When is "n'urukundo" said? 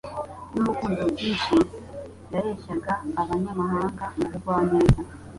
0.51-0.99